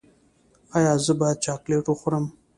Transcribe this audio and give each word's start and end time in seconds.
ایا 0.75 0.93
زه 1.05 1.13
باید 1.19 1.41
چاکلیټ 1.45 1.85
وخورم؟ 1.89 2.25